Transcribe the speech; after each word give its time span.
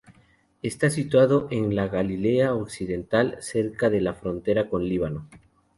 Está 0.63 0.89
situado 0.89 1.47
en 1.51 1.75
la 1.75 1.87
Galilea 1.87 2.55
occidental, 2.55 3.37
cerca 3.39 3.91
de 3.91 4.01
la 4.01 4.15
frontera 4.15 4.67
con 4.67 4.89
Líbano. 4.89 5.29